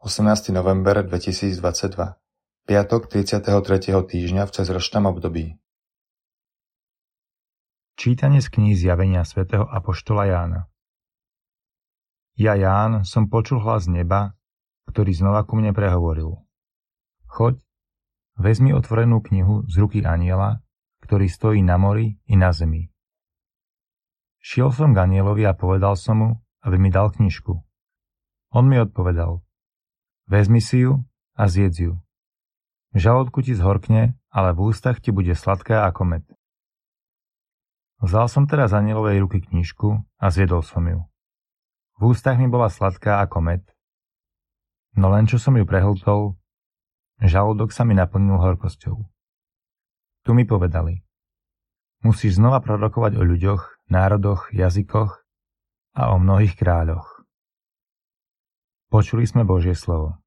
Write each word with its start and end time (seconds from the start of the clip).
18. 0.00 0.56
november 0.56 1.04
2022 1.04 1.60
Piatok 2.64 3.12
33. 3.12 3.52
týždňa 4.00 4.48
v 4.48 4.50
cezročnom 4.56 5.04
období 5.12 5.60
Čítanie 8.00 8.40
z 8.40 8.48
knihy 8.48 8.80
Zjavenia 8.80 9.28
svätého 9.28 9.68
Apoštola 9.68 10.24
Jána 10.24 10.72
Ja 12.32 12.56
Ján 12.56 13.04
som 13.04 13.28
počul 13.28 13.60
hlas 13.60 13.92
neba, 13.92 14.40
ktorý 14.88 15.12
znova 15.12 15.44
ku 15.44 15.60
mne 15.60 15.76
prehovoril. 15.76 16.48
Choď, 17.28 17.60
vezmi 18.40 18.72
otvorenú 18.72 19.20
knihu 19.20 19.68
z 19.68 19.84
ruky 19.84 20.00
aniela, 20.00 20.64
ktorý 21.04 21.28
stojí 21.28 21.60
na 21.60 21.76
mori 21.76 22.16
i 22.24 22.40
na 22.40 22.56
zemi. 22.56 22.88
Šiel 24.40 24.72
som 24.72 24.96
k 24.96 25.04
anielovi 25.04 25.44
a 25.44 25.52
povedal 25.52 25.92
som 25.92 26.16
mu, 26.16 26.30
aby 26.64 26.80
mi 26.80 26.88
dal 26.88 27.12
knižku. 27.12 27.52
On 28.56 28.64
mi 28.64 28.80
odpovedal, 28.80 29.44
vezmi 30.30 30.62
si 30.62 30.86
ju 30.86 31.02
a 31.34 31.50
zjedz 31.50 31.90
ju. 31.90 31.92
V 32.94 32.98
žalúdku 33.02 33.42
ti 33.42 33.58
zhorkne, 33.58 34.14
ale 34.30 34.54
v 34.54 34.70
ústach 34.70 35.02
ti 35.02 35.10
bude 35.10 35.34
sladká 35.34 35.90
ako 35.90 36.06
med. 36.06 36.24
Vzal 37.98 38.30
som 38.30 38.46
teraz 38.46 38.70
anielovej 38.72 39.20
ruky 39.26 39.42
knižku 39.42 39.98
a 40.22 40.26
zjedol 40.30 40.62
som 40.62 40.86
ju. 40.86 41.02
V 42.00 42.02
ústach 42.16 42.38
mi 42.40 42.48
bola 42.48 42.72
sladká 42.72 43.20
ako 43.20 43.44
med, 43.44 43.62
no 44.96 45.12
len 45.12 45.28
čo 45.28 45.36
som 45.36 45.52
ju 45.52 45.68
prehltol, 45.68 46.40
žalúdok 47.20 47.76
sa 47.76 47.84
mi 47.84 47.92
naplnil 47.92 48.40
horkosťou. 48.40 48.96
Tu 50.24 50.30
mi 50.32 50.48
povedali, 50.48 51.04
musíš 52.00 52.40
znova 52.40 52.64
prorokovať 52.64 53.20
o 53.20 53.22
ľuďoch, 53.22 53.92
národoch, 53.92 54.48
jazykoch 54.56 55.20
a 55.92 56.02
o 56.14 56.16
mnohých 56.16 56.56
kráľoch. 56.56 57.19
Počuli 58.90 59.22
sme 59.22 59.46
Božie 59.46 59.78
slovo. 59.78 60.18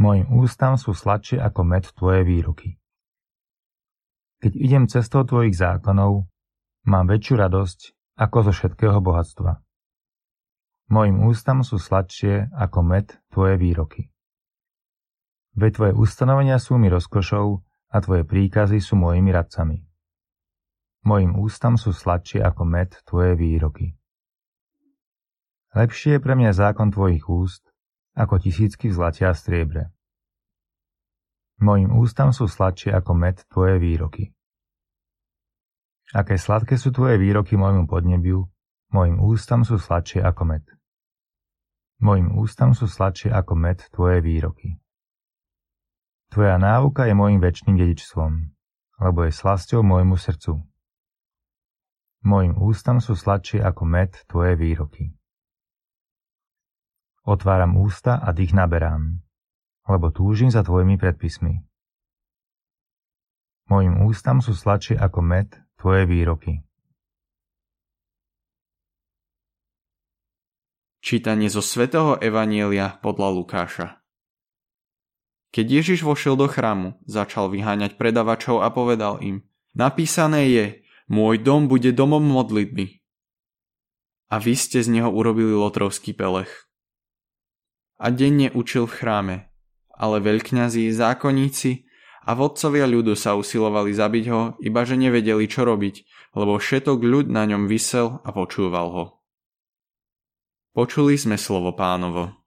Mojim 0.00 0.24
ústam 0.32 0.80
sú 0.80 0.96
sladšie 0.96 1.36
ako 1.36 1.60
med 1.68 1.84
tvoje 1.92 2.24
výroky. 2.24 2.80
Keď 4.40 4.52
idem 4.56 4.84
cestou 4.88 5.28
tvojich 5.28 5.52
zákonov, 5.52 6.24
mám 6.88 7.12
väčšiu 7.12 7.44
radosť 7.44 7.80
ako 8.16 8.38
zo 8.48 8.52
všetkého 8.56 9.04
bohatstva. 9.04 9.60
Mojim 10.88 11.28
ústam 11.28 11.60
sú 11.60 11.76
sladšie 11.76 12.56
ako 12.56 12.80
med 12.88 13.12
tvoje 13.28 13.60
výroky. 13.60 14.08
Veď 15.60 15.70
tvoje 15.76 15.92
ustanovenia 15.92 16.56
sú 16.56 16.80
mi 16.80 16.88
rozkošou 16.88 17.60
a 17.92 17.96
tvoje 18.00 18.24
príkazy 18.24 18.80
sú 18.80 18.96
mojimi 18.96 19.28
radcami. 19.28 19.84
Mojim 21.04 21.36
ústam 21.36 21.76
sú 21.76 21.92
sladšie 21.92 22.40
ako 22.40 22.64
med 22.64 22.96
tvoje 23.04 23.36
výroky. 23.36 23.92
Lepšie 25.72 26.16
je 26.16 26.20
pre 26.20 26.36
mňa 26.36 26.52
zákon 26.52 26.92
tvojich 26.92 27.24
úst, 27.32 27.64
ako 28.12 28.36
tisícky 28.36 28.92
v 28.92 28.96
zlate 28.96 29.24
a 29.24 29.32
striebre. 29.32 29.88
Mojim 31.64 31.96
ústam 31.96 32.36
sú 32.36 32.44
sladšie 32.44 32.92
ako 32.92 33.12
med 33.16 33.40
tvoje 33.48 33.80
výroky. 33.80 34.36
Aké 36.12 36.36
sladké 36.36 36.76
sú 36.76 36.92
tvoje 36.92 37.16
výroky 37.16 37.56
môjmu 37.56 37.88
podnebiu, 37.88 38.52
mojim 38.92 39.16
ústam 39.16 39.64
sú 39.64 39.80
sladšie 39.80 40.20
ako 40.20 40.44
med. 40.44 40.64
Mojim 42.04 42.36
ústam 42.36 42.76
sú 42.76 42.84
sladšie 42.84 43.32
ako 43.32 43.56
med 43.56 43.80
tvoje 43.96 44.20
výroky. 44.20 44.76
Tvoja 46.28 46.60
náuka 46.60 47.08
je 47.08 47.16
môjim 47.16 47.40
väčšným 47.40 47.80
dedičstvom, 47.80 48.32
lebo 49.00 49.24
je 49.24 49.32
slasťou 49.32 49.80
môjmu 49.80 50.20
srdcu. 50.20 50.60
Mojim 52.28 52.60
ústam 52.60 53.00
sú 53.00 53.16
sladšie 53.16 53.64
ako 53.64 53.88
med 53.88 54.12
tvoje 54.28 54.52
výroky. 54.60 55.16
Otváram 57.22 57.78
ústa 57.78 58.18
a 58.18 58.34
dých 58.34 58.50
naberám, 58.50 59.22
lebo 59.86 60.10
túžim 60.10 60.50
za 60.50 60.66
tvojimi 60.66 60.98
predpismi. 60.98 61.62
Mojim 63.70 64.02
ústam 64.02 64.42
sú 64.42 64.58
sladšie 64.58 64.98
ako 64.98 65.22
med 65.22 65.54
tvoje 65.78 66.02
výroky. 66.10 66.66
Čítanie 70.98 71.46
zo 71.46 71.62
svätého 71.62 72.18
Evanielia 72.18 72.98
podľa 72.98 73.28
Lukáša 73.38 73.86
Keď 75.54 75.66
Ježiš 75.78 76.02
vošiel 76.02 76.34
do 76.34 76.50
chrámu, 76.50 76.98
začal 77.06 77.54
vyháňať 77.54 78.02
predavačov 78.02 78.66
a 78.66 78.70
povedal 78.74 79.22
im 79.22 79.46
Napísané 79.78 80.50
je, 80.50 80.66
môj 81.06 81.38
dom 81.38 81.70
bude 81.70 81.94
domom 81.94 82.22
modlitby. 82.22 82.98
A 84.26 84.42
vy 84.42 84.58
ste 84.58 84.82
z 84.82 84.90
neho 84.90 85.10
urobili 85.10 85.54
lotrovský 85.54 86.18
pelech. 86.18 86.71
A 88.02 88.10
denne 88.10 88.50
učil 88.50 88.90
v 88.90 88.96
chráme, 88.98 89.36
ale 89.94 90.18
veľkňazí, 90.18 90.90
zákonníci 90.90 91.86
a 92.26 92.34
vodcovia 92.34 92.90
ľudu 92.90 93.14
sa 93.14 93.38
usilovali 93.38 93.94
zabiť 93.94 94.24
ho, 94.34 94.58
iba 94.58 94.82
že 94.82 94.98
nevedeli, 94.98 95.46
čo 95.46 95.62
robiť, 95.62 96.02
lebo 96.34 96.58
všetok 96.58 96.98
ľud 96.98 97.30
na 97.30 97.46
ňom 97.46 97.70
vysel 97.70 98.18
a 98.26 98.34
počúval 98.34 98.88
ho. 98.90 99.04
Počuli 100.74 101.14
sme 101.14 101.38
slovo 101.38 101.70
pánovo. 101.78 102.41